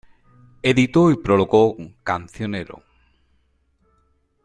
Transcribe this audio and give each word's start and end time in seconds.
Editó 0.63 1.11
y 1.11 1.17
prologó 1.17 1.77
"Cancionero. 2.03 2.81